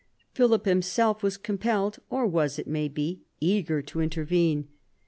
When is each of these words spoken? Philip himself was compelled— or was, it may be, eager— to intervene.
Philip 0.33 0.65
himself 0.65 1.21
was 1.21 1.37
compelled— 1.37 1.99
or 2.09 2.25
was, 2.25 2.57
it 2.57 2.65
may 2.65 2.87
be, 2.87 3.21
eager— 3.39 3.81
to 3.83 4.01
intervene. 4.01 4.67